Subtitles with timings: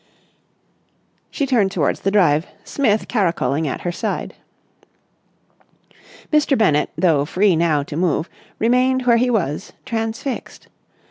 [1.29, 4.33] She turned towards the drive, Smith caracoling at her side.
[6.33, 6.57] Mr.
[6.57, 8.27] Bennett, though free now to move,
[8.57, 10.69] remained where he was, transfixed.